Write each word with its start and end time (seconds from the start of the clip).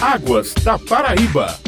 Águas 0.00 0.54
da 0.62 0.78
Paraíba. 0.78 1.58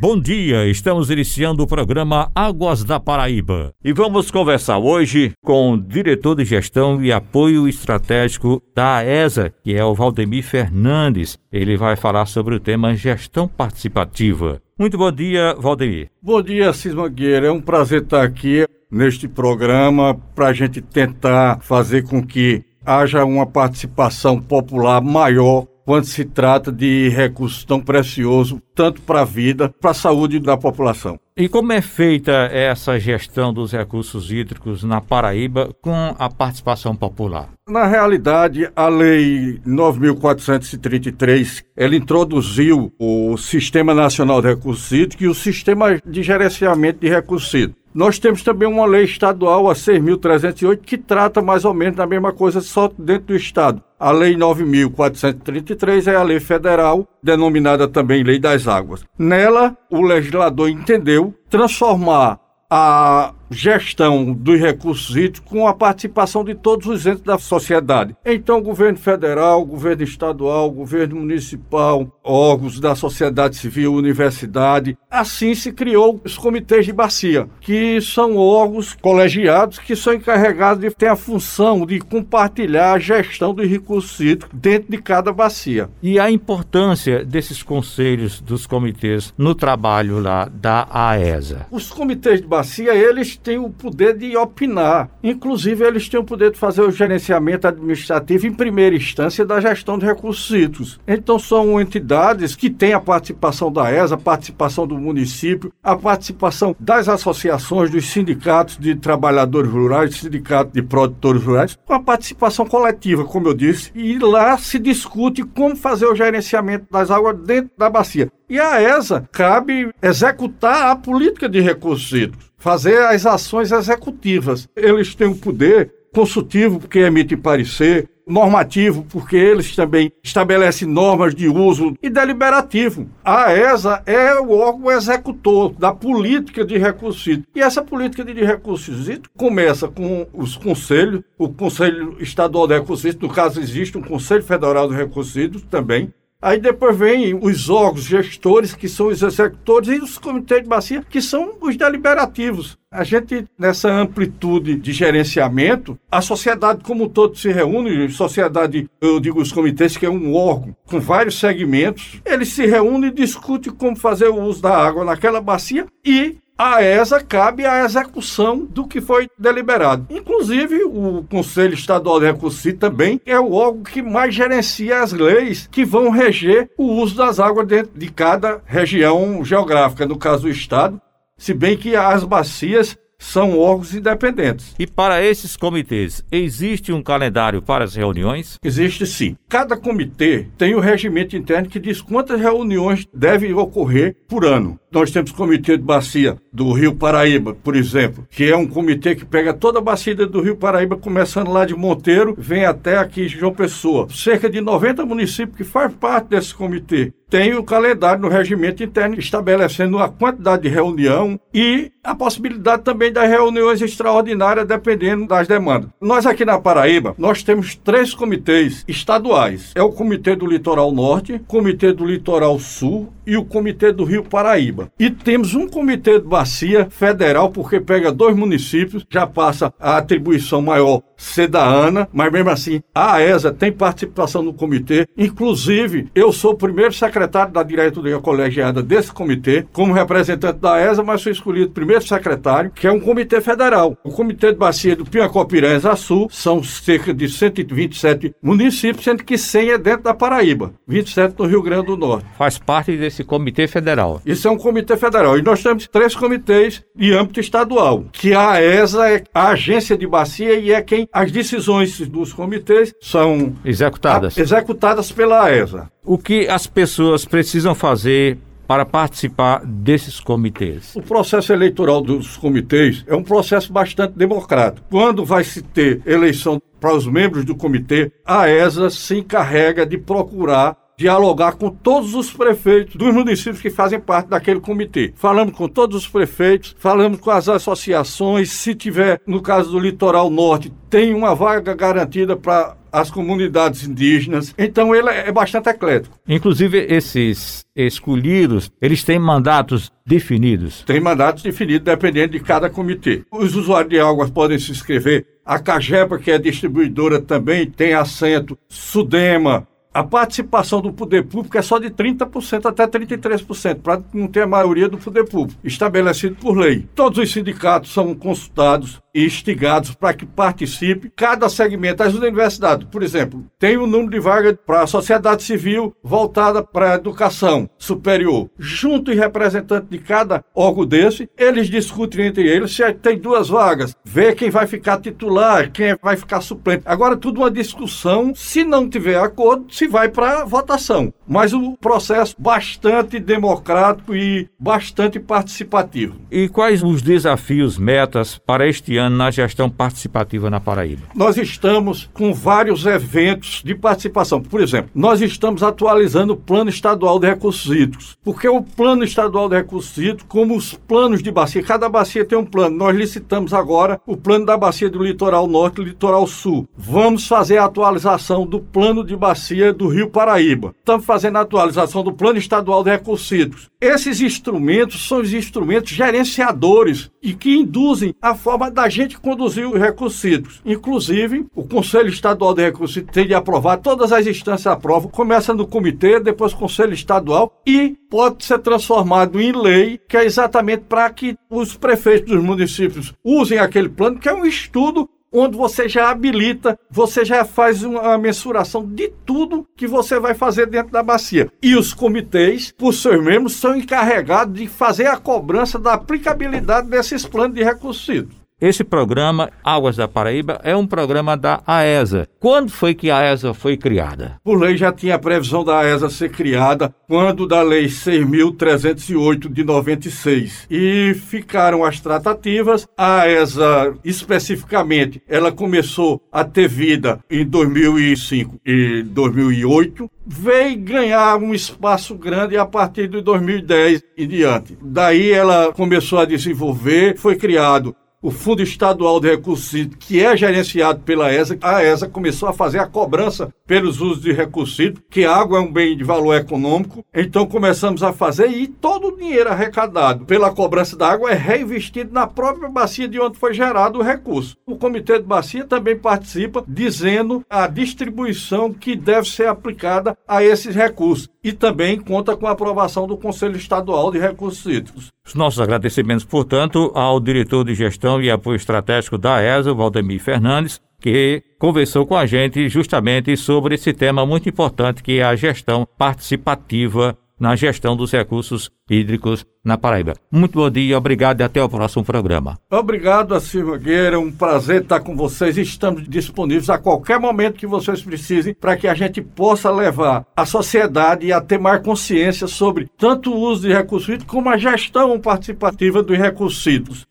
Bom 0.00 0.18
dia, 0.18 0.66
estamos 0.66 1.10
iniciando 1.10 1.62
o 1.62 1.66
programa 1.66 2.32
Águas 2.34 2.82
da 2.82 2.98
Paraíba 2.98 3.74
e 3.84 3.92
vamos 3.92 4.30
conversar 4.30 4.78
hoje 4.78 5.32
com 5.44 5.72
o 5.72 5.76
diretor 5.76 6.34
de 6.34 6.46
gestão 6.46 7.04
e 7.04 7.12
apoio 7.12 7.68
estratégico 7.68 8.62
da 8.74 8.96
AESA, 8.96 9.52
que 9.62 9.74
é 9.74 9.84
o 9.84 9.94
Valdemir 9.94 10.42
Fernandes. 10.42 11.38
Ele 11.52 11.76
vai 11.76 11.94
falar 11.94 12.24
sobre 12.24 12.54
o 12.54 12.60
tema 12.60 12.96
gestão 12.96 13.46
participativa. 13.46 14.58
Muito 14.78 14.96
bom 14.96 15.12
dia, 15.12 15.54
Valdemir. 15.58 16.08
Bom 16.22 16.40
dia, 16.40 16.72
Cisma 16.72 17.06
Gueira. 17.06 17.48
É 17.48 17.52
um 17.52 17.60
prazer 17.60 18.00
estar 18.00 18.22
aqui 18.22 18.66
neste 18.90 19.28
programa 19.28 20.18
para 20.34 20.48
a 20.48 20.52
gente 20.54 20.80
tentar 20.80 21.60
fazer 21.60 22.08
com 22.08 22.26
que 22.26 22.64
haja 22.84 23.26
uma 23.26 23.46
participação 23.46 24.40
popular 24.40 25.02
maior 25.02 25.66
quando 25.84 26.04
se 26.04 26.24
trata 26.24 26.70
de 26.70 27.08
recursos 27.08 27.64
tão 27.64 27.80
preciosos, 27.80 28.58
tanto 28.74 29.00
para 29.02 29.22
a 29.22 29.24
vida, 29.24 29.68
para 29.80 29.90
a 29.90 29.94
saúde 29.94 30.38
da 30.38 30.56
população. 30.56 31.18
E 31.36 31.48
como 31.48 31.72
é 31.72 31.80
feita 31.80 32.30
essa 32.52 33.00
gestão 33.00 33.54
dos 33.54 33.72
recursos 33.72 34.30
hídricos 34.30 34.84
na 34.84 35.00
Paraíba 35.00 35.74
com 35.80 36.14
a 36.18 36.28
participação 36.28 36.94
popular? 36.94 37.48
Na 37.66 37.86
realidade, 37.86 38.70
a 38.76 38.86
Lei 38.88 39.58
9.433, 39.66 41.64
ela 41.74 41.96
introduziu 41.96 42.92
o 42.98 43.36
Sistema 43.38 43.94
Nacional 43.94 44.42
de 44.42 44.48
Recursos 44.48 44.92
Hídricos 44.92 45.24
e 45.24 45.28
o 45.28 45.34
Sistema 45.34 45.98
de 46.04 46.22
Gerenciamento 46.22 47.00
de 47.00 47.08
Recursos 47.08 47.54
Hídricos. 47.54 47.81
Nós 47.94 48.18
temos 48.18 48.42
também 48.42 48.66
uma 48.66 48.86
lei 48.86 49.04
estadual, 49.04 49.68
a 49.68 49.74
6.308, 49.74 50.78
que 50.78 50.96
trata 50.96 51.42
mais 51.42 51.64
ou 51.64 51.74
menos 51.74 51.96
da 51.96 52.06
mesma 52.06 52.32
coisa, 52.32 52.60
só 52.60 52.90
dentro 52.98 53.28
do 53.28 53.36
Estado. 53.36 53.82
A 54.00 54.10
Lei 54.10 54.34
9.433 54.34 56.10
é 56.10 56.16
a 56.16 56.22
lei 56.22 56.40
federal, 56.40 57.06
denominada 57.22 57.86
também 57.86 58.24
Lei 58.24 58.38
das 58.38 58.66
Águas. 58.66 59.04
Nela, 59.18 59.76
o 59.90 60.00
legislador 60.00 60.68
entendeu 60.68 61.34
transformar 61.48 62.40
a 62.68 63.32
gestão 63.52 64.32
dos 64.32 64.58
recursos 64.58 65.16
hídricos 65.16 65.40
com 65.40 65.66
a 65.66 65.74
participação 65.74 66.44
de 66.44 66.54
todos 66.54 66.86
os 66.86 67.06
entes 67.06 67.22
da 67.22 67.38
sociedade. 67.38 68.16
Então, 68.24 68.62
governo 68.62 68.98
federal, 68.98 69.64
governo 69.64 70.02
estadual, 70.02 70.70
governo 70.70 71.16
municipal, 71.16 72.06
órgãos 72.24 72.80
da 72.80 72.94
sociedade 72.94 73.56
civil, 73.56 73.94
universidade. 73.94 74.96
Assim 75.10 75.54
se 75.54 75.72
criou 75.72 76.20
os 76.24 76.36
comitês 76.36 76.86
de 76.86 76.92
bacia, 76.92 77.48
que 77.60 78.00
são 78.00 78.36
órgãos 78.36 78.96
colegiados 79.00 79.78
que 79.78 79.96
são 79.96 80.14
encarregados 80.14 80.82
de 80.82 80.90
ter 80.90 81.08
a 81.08 81.16
função 81.16 81.84
de 81.84 82.00
compartilhar 82.00 82.92
a 82.92 82.98
gestão 82.98 83.54
dos 83.54 83.68
recursos 83.68 84.18
hídricos 84.20 84.50
dentro 84.52 84.90
de 84.90 84.98
cada 84.98 85.32
bacia. 85.32 85.90
E 86.02 86.18
a 86.18 86.30
importância 86.30 87.24
desses 87.24 87.62
conselhos 87.62 88.40
dos 88.40 88.66
comitês 88.66 89.34
no 89.36 89.54
trabalho 89.54 90.18
lá 90.18 90.48
da 90.52 90.86
AESA? 90.90 91.66
Os 91.70 91.90
comitês 91.90 92.40
de 92.40 92.46
bacia, 92.46 92.94
eles 92.94 93.36
têm 93.42 93.58
o 93.58 93.68
poder 93.70 94.16
de 94.16 94.36
opinar. 94.36 95.10
Inclusive, 95.22 95.84
eles 95.84 96.08
têm 96.08 96.20
o 96.20 96.24
poder 96.24 96.50
de 96.50 96.58
fazer 96.58 96.82
o 96.82 96.90
gerenciamento 96.90 97.66
administrativo 97.66 98.46
em 98.46 98.52
primeira 98.52 98.96
instância 98.96 99.44
da 99.44 99.60
gestão 99.60 99.98
de 99.98 100.06
recursos 100.06 100.50
hídricos. 100.50 101.00
Então, 101.06 101.38
são 101.38 101.80
entidades 101.80 102.54
que 102.54 102.70
têm 102.70 102.92
a 102.92 103.00
participação 103.00 103.72
da 103.72 103.92
ESA, 103.92 104.14
a 104.14 104.18
participação 104.18 104.86
do 104.86 104.98
município, 104.98 105.72
a 105.82 105.96
participação 105.96 106.74
das 106.78 107.08
associações, 107.08 107.90
dos 107.90 108.06
sindicatos 108.06 108.78
de 108.78 108.94
trabalhadores 108.94 109.70
rurais, 109.70 110.16
sindicatos 110.16 110.72
de 110.72 110.82
produtores 110.82 111.42
rurais, 111.42 111.78
com 111.84 111.94
a 111.94 112.00
participação 112.00 112.66
coletiva, 112.66 113.24
como 113.24 113.48
eu 113.48 113.54
disse, 113.54 113.90
e 113.94 114.18
lá 114.18 114.56
se 114.56 114.78
discute 114.78 115.42
como 115.42 115.76
fazer 115.76 116.06
o 116.06 116.14
gerenciamento 116.14 116.86
das 116.90 117.10
águas 117.10 117.36
dentro 117.38 117.70
da 117.76 117.90
bacia. 117.90 118.30
E 118.48 118.60
a 118.60 118.82
ESA 118.82 119.26
cabe 119.32 119.90
executar 120.02 120.90
a 120.90 120.96
política 120.96 121.48
de 121.48 121.58
recursos 121.58 122.12
hídricos, 122.12 122.51
fazer 122.62 122.96
as 123.02 123.26
ações 123.26 123.72
executivas. 123.72 124.68
Eles 124.76 125.16
têm 125.16 125.26
o 125.26 125.34
poder 125.34 125.92
consultivo, 126.14 126.78
porque 126.78 127.00
emite 127.00 127.36
parecer, 127.36 128.08
normativo, 128.24 129.04
porque 129.10 129.34
eles 129.34 129.74
também 129.74 130.12
estabelecem 130.22 130.86
normas 130.86 131.34
de 131.34 131.48
uso, 131.48 131.96
e 132.00 132.08
deliberativo. 132.08 133.08
A 133.24 133.52
ESA 133.52 134.00
é 134.06 134.38
o 134.38 134.50
órgão 134.52 134.92
executor 134.92 135.72
da 135.72 135.92
política 135.92 136.64
de 136.64 136.78
recursos 136.78 137.26
hídricos. 137.26 137.50
E 137.52 137.60
essa 137.60 137.82
política 137.82 138.24
de 138.24 138.44
recursos 138.44 139.08
hídricos 139.08 139.30
começa 139.36 139.88
com 139.88 140.28
os 140.32 140.56
conselhos, 140.56 141.22
o 141.36 141.48
Conselho 141.48 142.16
Estadual 142.20 142.68
de 142.68 142.74
Recursos 142.74 143.04
Hídricos, 143.04 143.28
no 143.28 143.34
caso 143.34 143.58
existe 143.58 143.98
um 143.98 144.02
Conselho 144.02 144.44
Federal 144.44 144.88
de 144.88 144.94
Recursos 144.94 145.34
Hídricos 145.34 145.66
também, 145.68 146.12
Aí 146.42 146.58
depois 146.58 146.98
vem 146.98 147.38
os 147.40 147.70
órgãos 147.70 148.02
gestores, 148.02 148.74
que 148.74 148.88
são 148.88 149.06
os 149.06 149.22
executores, 149.22 149.88
e 149.90 150.02
os 150.02 150.18
comitês 150.18 150.60
de 150.60 150.68
bacia, 150.68 151.04
que 151.08 151.22
são 151.22 151.54
os 151.60 151.76
deliberativos. 151.76 152.76
A 152.90 153.04
gente, 153.04 153.46
nessa 153.56 153.88
amplitude 153.90 154.74
de 154.74 154.92
gerenciamento, 154.92 155.96
a 156.10 156.20
sociedade 156.20 156.82
como 156.82 157.04
um 157.04 157.08
todo 157.08 157.38
se 157.38 157.50
reúne, 157.52 158.10
sociedade, 158.10 158.90
eu 159.00 159.20
digo 159.20 159.40
os 159.40 159.52
comitês, 159.52 159.96
que 159.96 160.04
é 160.04 160.10
um 160.10 160.34
órgão 160.34 160.76
com 160.84 160.98
vários 160.98 161.38
segmentos, 161.38 162.20
eles 162.26 162.48
se 162.48 162.66
reúnem 162.66 163.08
e 163.08 163.14
discutem 163.14 163.72
como 163.72 163.96
fazer 163.96 164.28
o 164.28 164.42
uso 164.42 164.60
da 164.60 164.76
água 164.76 165.04
naquela 165.04 165.40
bacia 165.40 165.86
e 166.04 166.36
a 166.56 166.82
ESA 166.82 167.20
cabe 167.20 167.64
a 167.64 167.84
execução 167.84 168.64
do 168.64 168.86
que 168.86 169.00
foi 169.00 169.28
deliberado. 169.38 170.06
Inclusive, 170.10 170.84
o 170.84 171.24
Conselho 171.28 171.74
Estadual 171.74 172.20
de 172.20 172.26
Recursos 172.26 172.72
também 172.74 173.20
é 173.26 173.38
o 173.38 173.52
órgão 173.52 173.82
que 173.82 174.02
mais 174.02 174.34
gerencia 174.34 175.02
as 175.02 175.12
leis 175.12 175.68
que 175.70 175.84
vão 175.84 176.10
reger 176.10 176.70
o 176.78 176.84
uso 176.84 177.16
das 177.16 177.40
águas 177.40 177.66
dentro 177.66 177.98
de 177.98 178.10
cada 178.10 178.62
região 178.64 179.44
geográfica, 179.44 180.06
no 180.06 180.16
caso 180.16 180.42
do 180.42 180.50
Estado, 180.50 181.00
se 181.36 181.52
bem 181.52 181.76
que 181.76 181.96
as 181.96 182.24
bacias 182.24 182.96
são 183.22 183.58
órgãos 183.58 183.94
independentes. 183.94 184.74
E 184.78 184.86
para 184.86 185.22
esses 185.24 185.56
comitês, 185.56 186.24
existe 186.30 186.92
um 186.92 187.02
calendário 187.02 187.62
para 187.62 187.84
as 187.84 187.94
reuniões? 187.94 188.58
Existe 188.62 189.06
sim. 189.06 189.36
Cada 189.48 189.76
comitê 189.76 190.48
tem 190.58 190.74
o 190.74 190.78
um 190.78 190.80
regimento 190.80 191.36
interno 191.36 191.68
que 191.68 191.78
diz 191.78 192.00
quantas 192.00 192.40
reuniões 192.40 193.06
devem 193.14 193.54
ocorrer 193.54 194.16
por 194.28 194.44
ano. 194.44 194.78
Nós 194.92 195.10
temos 195.10 195.30
o 195.30 195.34
comitê 195.34 195.78
de 195.78 195.82
bacia 195.82 196.36
do 196.52 196.70
Rio 196.72 196.94
Paraíba, 196.94 197.54
por 197.54 197.74
exemplo, 197.74 198.26
que 198.30 198.44
é 198.44 198.56
um 198.56 198.66
comitê 198.66 199.14
que 199.14 199.24
pega 199.24 199.54
toda 199.54 199.78
a 199.78 199.82
bacia 199.82 200.14
do 200.14 200.42
Rio 200.42 200.54
Paraíba, 200.54 200.96
começando 200.96 201.50
lá 201.50 201.64
de 201.64 201.74
Monteiro, 201.74 202.34
vem 202.36 202.66
até 202.66 202.98
aqui 202.98 203.26
João 203.26 203.54
Pessoa. 203.54 204.06
Cerca 204.10 204.50
de 204.50 204.60
90 204.60 205.06
municípios 205.06 205.56
que 205.56 205.64
fazem 205.64 205.96
parte 205.96 206.28
desse 206.28 206.54
comitê 206.54 207.12
tem 207.32 207.54
o 207.54 207.64
calendário 207.64 208.20
no 208.20 208.28
regimento 208.28 208.82
interno 208.82 209.18
estabelecendo 209.18 209.98
a 209.98 210.06
quantidade 210.06 210.64
de 210.64 210.68
reunião 210.68 211.40
e 211.54 211.90
a 212.04 212.14
possibilidade 212.14 212.82
também 212.82 213.10
das 213.10 213.26
reuniões 213.26 213.80
extraordinárias 213.80 214.66
dependendo 214.66 215.26
das 215.26 215.48
demandas. 215.48 215.88
Nós 215.98 216.26
aqui 216.26 216.44
na 216.44 216.60
Paraíba, 216.60 217.14
nós 217.16 217.42
temos 217.42 217.74
três 217.74 218.12
comitês 218.12 218.84
estaduais. 218.86 219.72
É 219.74 219.82
o 219.82 219.92
Comitê 219.92 220.36
do 220.36 220.46
Litoral 220.46 220.92
Norte, 220.92 221.40
Comitê 221.46 221.90
do 221.94 222.04
Litoral 222.04 222.58
Sul 222.58 223.10
e 223.26 223.34
o 223.34 223.46
Comitê 223.46 223.92
do 223.92 224.04
Rio 224.04 224.24
Paraíba. 224.24 224.81
E 224.98 225.10
temos 225.10 225.54
um 225.54 225.68
comitê 225.68 226.18
de 226.18 226.26
bacia 226.26 226.88
federal, 226.90 227.50
porque 227.50 227.80
pega 227.80 228.12
dois 228.12 228.36
municípios, 228.36 229.06
já 229.10 229.26
passa 229.26 229.72
a 229.78 229.96
atribuição 229.96 230.62
maior 230.62 231.02
ser 231.16 231.48
da 231.48 231.64
ANA, 231.64 232.08
mas 232.12 232.32
mesmo 232.32 232.50
assim 232.50 232.82
a 232.94 233.14
AESA 233.14 233.52
tem 233.52 233.70
participação 233.70 234.42
no 234.42 234.52
comitê. 234.52 235.06
Inclusive, 235.16 236.08
eu 236.14 236.32
sou 236.32 236.52
o 236.52 236.56
primeiro 236.56 236.92
secretário 236.92 237.52
da 237.52 237.62
diretoria 237.62 238.18
colegiada 238.18 238.82
desse 238.82 239.12
comitê, 239.12 239.64
como 239.72 239.92
representante 239.92 240.58
da 240.58 240.74
AESA, 240.74 241.02
mas 241.02 241.22
fui 241.22 241.32
escolhido 241.32 241.70
primeiro 241.70 242.06
secretário, 242.06 242.70
que 242.70 242.86
é 242.86 242.92
um 242.92 243.00
comitê 243.00 243.40
federal. 243.40 243.96
O 244.04 244.10
Comitê 244.10 244.52
de 244.52 244.58
Bacia 244.58 244.96
do 244.96 245.04
Piacopiranhas 245.04 245.82
Sul 245.98 246.28
são 246.30 246.62
cerca 246.62 247.12
de 247.12 247.28
127 247.28 248.34
municípios, 248.42 249.04
sendo 249.04 249.24
que 249.24 249.36
100 249.38 249.70
é 249.70 249.78
dentro 249.78 250.02
da 250.02 250.14
Paraíba, 250.14 250.72
27 250.86 251.34
no 251.38 251.46
Rio 251.46 251.62
Grande 251.62 251.86
do 251.86 251.96
Norte. 251.96 252.26
Faz 252.36 252.58
parte 252.58 252.96
desse 252.96 253.24
comitê 253.24 253.66
federal. 253.66 254.20
Isso 254.24 254.46
é 254.48 254.50
um 254.50 254.56
comitê 254.56 254.71
federal. 254.96 255.38
E 255.38 255.42
nós 255.42 255.62
temos 255.62 255.86
três 255.86 256.14
comitês 256.14 256.82
de 256.94 257.12
âmbito 257.12 257.40
estadual, 257.40 258.04
que 258.12 258.34
a 258.34 258.52
AESA 258.52 259.08
é 259.10 259.24
a 259.34 259.48
agência 259.48 259.96
de 259.96 260.06
bacia 260.06 260.58
e 260.58 260.72
é 260.72 260.80
quem 260.82 261.08
as 261.12 261.30
decisões 261.30 261.98
dos 262.00 262.32
comitês 262.32 262.94
são 263.00 263.54
executadas, 263.64 264.36
executadas 264.36 265.12
pela 265.12 265.44
AESA. 265.44 265.90
O 266.04 266.18
que 266.18 266.48
as 266.48 266.66
pessoas 266.66 267.24
precisam 267.24 267.74
fazer 267.74 268.38
para 268.66 268.84
participar 268.86 269.64
desses 269.64 270.18
comitês? 270.18 270.96
O 270.96 271.02
processo 271.02 271.52
eleitoral 271.52 272.00
dos 272.00 272.36
comitês 272.36 273.04
é 273.06 273.14
um 273.14 273.22
processo 273.22 273.72
bastante 273.72 274.14
democrático. 274.16 274.86
Quando 274.90 275.24
vai 275.24 275.44
se 275.44 275.62
ter 275.62 276.00
eleição 276.06 276.60
para 276.80 276.94
os 276.94 277.06
membros 277.06 277.44
do 277.44 277.54
comitê, 277.54 278.10
a 278.26 278.48
ESA 278.48 278.90
se 278.90 279.18
encarrega 279.18 279.86
de 279.86 279.96
procurar 279.98 280.76
dialogar 280.96 281.52
com 281.52 281.70
todos 281.70 282.14
os 282.14 282.32
prefeitos 282.32 282.96
dos 282.96 283.14
municípios 283.14 283.60
que 283.60 283.70
fazem 283.70 284.00
parte 284.00 284.28
daquele 284.28 284.60
comitê. 284.60 285.12
Falamos 285.16 285.54
com 285.54 285.68
todos 285.68 285.96
os 285.96 286.08
prefeitos, 286.08 286.74
falamos 286.78 287.20
com 287.20 287.30
as 287.30 287.48
associações, 287.48 288.50
se 288.50 288.74
tiver, 288.74 289.20
no 289.26 289.40
caso 289.40 289.70
do 289.70 289.78
litoral 289.78 290.30
norte, 290.30 290.72
tem 290.88 291.14
uma 291.14 291.34
vaga 291.34 291.74
garantida 291.74 292.36
para 292.36 292.76
as 292.92 293.10
comunidades 293.10 293.88
indígenas. 293.88 294.54
Então 294.58 294.94
ele 294.94 295.08
é 295.08 295.32
bastante 295.32 295.68
eclético. 295.70 296.18
Inclusive 296.28 296.86
esses 296.90 297.64
escolhidos, 297.74 298.70
eles 298.80 299.02
têm 299.02 299.18
mandatos 299.18 299.90
definidos. 300.06 300.82
Tem 300.82 301.00
mandatos 301.00 301.42
definidos 301.42 301.84
dependendo 301.84 302.32
de 302.32 302.40
cada 302.40 302.68
comitê. 302.68 303.22
Os 303.32 303.56
usuários 303.56 303.90
de 303.90 303.98
águas 303.98 304.30
podem 304.30 304.58
se 304.58 304.70
inscrever. 304.70 305.26
A 305.44 305.58
Cagepa, 305.58 306.18
que 306.18 306.30
é 306.30 306.38
distribuidora, 306.38 307.20
também 307.20 307.68
tem 307.68 307.94
assento. 307.94 308.56
Sudema, 308.68 309.66
a 309.94 310.02
participação 310.02 310.80
do 310.80 310.92
poder 310.92 311.24
público 311.24 311.58
é 311.58 311.62
só 311.62 311.78
de 311.78 311.90
30% 311.90 312.66
até 312.66 312.86
33%, 312.86 313.80
para 313.80 314.02
não 314.12 314.26
ter 314.26 314.42
a 314.42 314.46
maioria 314.46 314.88
do 314.88 314.96
poder 314.96 315.24
público, 315.24 315.60
estabelecido 315.62 316.36
por 316.36 316.56
lei. 316.56 316.86
Todos 316.94 317.18
os 317.18 317.30
sindicatos 317.30 317.92
são 317.92 318.14
consultados 318.14 319.00
instigados 319.14 319.94
para 319.94 320.14
que 320.14 320.26
participe 320.26 321.12
cada 321.14 321.48
segmento. 321.48 322.02
As 322.02 322.14
universidades, 322.14 322.86
por 322.90 323.02
exemplo, 323.02 323.44
tem 323.58 323.76
o 323.76 323.84
um 323.84 323.86
número 323.86 324.10
de 324.10 324.20
vagas 324.20 324.56
para 324.66 324.82
a 324.82 324.86
sociedade 324.86 325.42
civil 325.42 325.94
voltada 326.02 326.62
para 326.62 326.92
a 326.92 326.94
educação 326.94 327.68
superior. 327.78 328.50
Junto 328.58 329.12
e 329.12 329.14
representante 329.14 329.86
de 329.90 329.98
cada 329.98 330.44
órgão 330.54 330.86
desse, 330.86 331.28
eles 331.36 331.68
discutem 331.68 332.26
entre 332.26 332.48
eles 332.48 332.74
se 332.74 332.92
tem 332.94 333.18
duas 333.18 333.48
vagas, 333.48 333.96
vê 334.04 334.34
quem 334.34 334.50
vai 334.50 334.66
ficar 334.66 335.00
titular, 335.00 335.70
quem 335.70 335.96
vai 336.02 336.16
ficar 336.16 336.40
suplente. 336.40 336.82
Agora, 336.86 337.16
tudo 337.16 337.40
uma 337.40 337.50
discussão. 337.50 338.34
Se 338.34 338.64
não 338.64 338.88
tiver 338.88 339.18
acordo, 339.18 339.72
se 339.72 339.86
vai 339.86 340.08
para 340.08 340.44
votação. 340.44 341.12
Mas 341.26 341.52
o 341.52 341.76
processo 341.76 342.34
bastante 342.38 343.18
democrático 343.18 344.14
e 344.14 344.48
bastante 344.58 345.18
participativo. 345.18 346.16
E 346.30 346.48
quais 346.48 346.82
os 346.82 347.02
desafios, 347.02 347.78
metas 347.78 348.38
para 348.38 348.68
este 348.68 348.96
ano 348.96 349.01
na 349.08 349.30
gestão 349.30 349.68
participativa 349.68 350.50
na 350.50 350.60
Paraíba? 350.60 351.02
Nós 351.14 351.36
estamos 351.36 352.08
com 352.12 352.32
vários 352.32 352.86
eventos 352.86 353.62
de 353.64 353.74
participação. 353.74 354.40
Por 354.40 354.60
exemplo, 354.60 354.90
nós 354.94 355.20
estamos 355.20 355.62
atualizando 355.62 356.32
o 356.34 356.36
Plano 356.36 356.70
Estadual 356.70 357.18
de 357.18 357.26
Recursos 357.26 357.74
Hídricos. 357.74 358.16
Porque 358.22 358.48
o 358.48 358.62
Plano 358.62 359.04
Estadual 359.04 359.48
de 359.48 359.56
Recursos 359.56 359.96
Hídricos, 359.96 360.26
como 360.28 360.56
os 360.56 360.74
planos 360.74 361.22
de 361.22 361.30
bacia, 361.30 361.62
cada 361.62 361.88
bacia 361.88 362.24
tem 362.24 362.38
um 362.38 362.44
plano. 362.44 362.76
Nós 362.76 362.96
licitamos 362.96 363.52
agora 363.52 364.00
o 364.06 364.16
plano 364.16 364.46
da 364.46 364.56
bacia 364.56 364.90
do 364.90 365.02
Litoral 365.02 365.46
Norte 365.46 365.80
e 365.80 365.84
Litoral 365.84 366.26
Sul. 366.26 366.68
Vamos 366.76 367.26
fazer 367.26 367.58
a 367.58 367.64
atualização 367.64 368.46
do 368.46 368.60
plano 368.60 369.04
de 369.04 369.16
bacia 369.16 369.72
do 369.72 369.88
Rio 369.88 370.10
Paraíba. 370.10 370.74
Estamos 370.78 371.06
fazendo 371.06 371.36
a 371.36 371.40
atualização 371.40 372.02
do 372.02 372.12
Plano 372.12 372.38
Estadual 372.38 372.82
de 372.82 372.90
Recursos 372.90 373.30
Hídricos. 373.30 373.70
Esses 373.80 374.20
instrumentos 374.20 375.06
são 375.08 375.20
os 375.20 375.32
instrumentos 375.32 375.90
gerenciadores 375.90 377.10
e 377.22 377.34
que 377.34 377.56
induzem 377.56 378.14
a 378.20 378.34
forma 378.34 378.70
da 378.70 378.88
gente 378.92 379.18
conduzir 379.18 379.66
os 379.66 379.78
recursos 379.78 380.22
hídricos. 380.22 380.60
Inclusive, 380.64 381.46
o 381.54 381.66
Conselho 381.66 382.08
Estadual 382.08 382.54
de 382.54 382.62
Recursos 382.62 382.96
Hídricos 382.96 383.14
tem 383.14 383.26
de 383.26 383.34
aprovar, 383.34 383.78
todas 383.78 384.12
as 384.12 384.26
instâncias 384.26 384.66
aprovam, 384.66 385.10
começa 385.10 385.54
no 385.54 385.66
comitê, 385.66 386.20
depois 386.20 386.54
Conselho 386.54 386.92
Estadual 386.92 387.60
e 387.66 387.96
pode 388.10 388.44
ser 388.44 388.58
transformado 388.58 389.40
em 389.40 389.52
lei, 389.52 389.98
que 390.08 390.16
é 390.16 390.24
exatamente 390.24 390.84
para 390.88 391.08
que 391.10 391.36
os 391.50 391.76
prefeitos 391.76 392.32
dos 392.32 392.44
municípios 392.44 393.14
usem 393.24 393.58
aquele 393.58 393.88
plano, 393.88 394.18
que 394.18 394.28
é 394.28 394.34
um 394.34 394.44
estudo 394.44 395.08
onde 395.32 395.56
você 395.56 395.88
já 395.88 396.10
habilita, 396.10 396.78
você 396.90 397.24
já 397.24 397.44
faz 397.44 397.82
uma 397.82 398.18
mensuração 398.18 398.84
de 398.84 399.08
tudo 399.24 399.66
que 399.74 399.86
você 399.86 400.20
vai 400.20 400.34
fazer 400.34 400.66
dentro 400.66 400.92
da 400.92 401.02
bacia. 401.02 401.50
E 401.62 401.74
os 401.74 401.94
comitês, 401.94 402.72
por 402.76 402.92
seus 402.92 403.24
membros, 403.24 403.54
são 403.54 403.74
encarregados 403.74 404.54
de 404.54 404.66
fazer 404.68 405.06
a 405.06 405.16
cobrança 405.16 405.78
da 405.78 405.94
aplicabilidade 405.94 406.88
desses 406.88 407.24
planos 407.24 407.56
de 407.56 407.64
recursos. 407.64 408.41
Esse 408.62 408.84
programa, 408.84 409.50
Águas 409.64 409.96
da 409.96 410.06
Paraíba, 410.06 410.60
é 410.62 410.76
um 410.76 410.86
programa 410.86 411.36
da 411.36 411.60
AESA. 411.66 412.28
Quando 412.38 412.70
foi 412.70 412.94
que 412.94 413.10
a 413.10 413.18
AESA 413.18 413.52
foi 413.52 413.76
criada? 413.76 414.38
Por 414.44 414.56
lei 414.56 414.76
já 414.76 414.92
tinha 414.92 415.16
a 415.16 415.18
previsão 415.18 415.64
da 415.64 415.80
AESA 415.80 416.08
ser 416.08 416.30
criada 416.30 416.94
quando 417.08 417.44
da 417.44 417.60
Lei 417.60 417.86
6.308 417.86 419.52
de 419.52 419.64
96. 419.64 420.68
E 420.70 421.12
ficaram 421.12 421.84
as 421.84 421.98
tratativas. 421.98 422.86
A 422.96 423.22
AESA, 423.22 423.96
especificamente, 424.04 425.20
ela 425.28 425.50
começou 425.50 426.22
a 426.30 426.44
ter 426.44 426.68
vida 426.68 427.18
em 427.28 427.44
2005 427.44 428.60
e 428.64 429.02
2008 429.02 430.08
veio 430.24 430.78
ganhar 430.78 431.36
um 431.36 431.52
espaço 431.52 432.14
grande 432.14 432.56
a 432.56 432.64
partir 432.64 433.08
de 433.08 433.20
2010 433.20 434.04
e 434.16 434.24
diante. 434.24 434.78
Daí 434.80 435.32
ela 435.32 435.72
começou 435.72 436.20
a 436.20 436.24
desenvolver, 436.24 437.16
foi 437.18 437.34
criado 437.34 437.96
o 438.22 438.30
Fundo 438.30 438.62
Estadual 438.62 439.18
de 439.18 439.28
Recursos 439.28 439.88
que 439.98 440.24
é 440.24 440.36
gerenciado 440.36 441.00
pela 441.00 441.32
ESA, 441.32 441.58
a 441.60 441.82
ESA 441.82 442.08
começou 442.08 442.48
a 442.48 442.52
fazer 442.52 442.78
a 442.78 442.86
cobrança 442.86 443.52
pelos 443.72 444.02
usos 444.02 444.20
de 444.20 444.32
recursos 444.34 444.78
hídricos, 444.78 445.02
que 445.10 445.24
água 445.24 445.56
é 445.56 445.60
um 445.62 445.72
bem 445.72 445.96
de 445.96 446.04
valor 446.04 446.34
econômico, 446.34 447.02
então 447.14 447.46
começamos 447.46 448.02
a 448.02 448.12
fazer 448.12 448.48
e 448.48 448.66
todo 448.66 449.08
o 449.08 449.16
dinheiro 449.16 449.48
arrecadado 449.48 450.26
pela 450.26 450.50
cobrança 450.50 450.94
da 450.94 451.10
água 451.10 451.30
é 451.30 451.34
reinvestido 451.34 452.12
na 452.12 452.26
própria 452.26 452.68
bacia 452.68 453.08
de 453.08 453.18
onde 453.18 453.38
foi 453.38 453.54
gerado 453.54 453.98
o 453.98 454.02
recurso. 454.02 454.58
O 454.66 454.76
Comitê 454.76 455.18
de 455.18 455.24
Bacia 455.24 455.64
também 455.64 455.96
participa 455.96 456.62
dizendo 456.68 457.42
a 457.48 457.66
distribuição 457.66 458.74
que 458.74 458.94
deve 458.94 459.26
ser 459.26 459.46
aplicada 459.46 460.18
a 460.28 460.44
esses 460.44 460.76
recursos 460.76 461.30
e 461.42 461.50
também 461.50 461.98
conta 461.98 462.36
com 462.36 462.46
a 462.46 462.50
aprovação 462.50 463.06
do 463.06 463.16
Conselho 463.16 463.56
Estadual 463.56 464.10
de 464.12 464.18
Recursos 464.18 464.66
Hídricos. 464.70 465.10
Os 465.24 465.34
nossos 465.34 465.60
agradecimentos, 465.60 466.26
portanto, 466.26 466.92
ao 466.94 467.18
diretor 467.18 467.64
de 467.64 467.74
gestão 467.74 468.20
e 468.20 468.30
apoio 468.30 468.56
estratégico 468.56 469.16
da 469.16 469.42
ESA, 469.42 469.72
Valdemir 469.72 470.20
Fernandes, 470.20 470.80
que 471.02 471.42
conversou 471.58 472.06
com 472.06 472.16
a 472.16 472.24
gente 472.24 472.68
justamente 472.68 473.36
sobre 473.36 473.74
esse 473.74 473.92
tema 473.92 474.24
muito 474.24 474.48
importante 474.48 475.02
que 475.02 475.18
é 475.18 475.24
a 475.24 475.36
gestão 475.36 475.86
participativa 475.98 477.18
na 477.42 477.56
gestão 477.56 477.96
dos 477.96 478.12
recursos 478.12 478.70
hídricos 478.88 479.44
na 479.64 479.76
Paraíba. 479.76 480.14
Muito 480.30 480.60
bom 480.60 480.70
dia, 480.70 480.96
obrigado 480.96 481.40
e 481.40 481.42
até 481.42 481.60
o 481.60 481.68
próximo 481.68 482.04
programa. 482.04 482.56
Obrigado, 482.70 483.38
Silva 483.40 483.76
Gueira, 483.78 484.20
um 484.20 484.30
prazer 484.30 484.82
estar 484.82 485.00
com 485.00 485.16
vocês. 485.16 485.58
Estamos 485.58 486.08
disponíveis 486.08 486.70
a 486.70 486.78
qualquer 486.78 487.18
momento 487.18 487.58
que 487.58 487.66
vocês 487.66 488.00
precisem 488.00 488.54
para 488.54 488.76
que 488.76 488.86
a 488.86 488.94
gente 488.94 489.20
possa 489.20 489.72
levar 489.72 490.24
a 490.36 490.46
sociedade 490.46 491.32
a 491.32 491.40
ter 491.40 491.58
mais 491.58 491.82
consciência 491.82 492.46
sobre 492.46 492.88
tanto 492.96 493.32
o 493.32 493.40
uso 493.40 493.62
de 493.62 493.74
recursos 493.74 494.08
hídricos 494.08 494.32
como 494.32 494.48
a 494.48 494.56
gestão 494.56 495.18
participativa 495.18 496.00
dos 496.00 496.16
recursos 496.16 496.64
hídricos. 496.64 497.06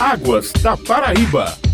Águas 0.00 0.52
da 0.60 0.76
Paraíba. 0.76 1.71